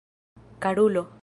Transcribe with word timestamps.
karulo 0.59 1.03